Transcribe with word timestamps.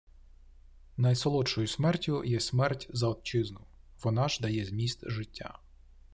Найсолодшою 0.97 1.67
смертю 1.67 2.23
є 2.23 2.39
смерть 2.39 2.87
за 2.93 3.07
Отчизну. 3.07 3.61
Вона 4.03 4.27
ж 4.29 4.41
дає 4.41 4.65
зміст 4.65 5.09
життя. 5.09 5.59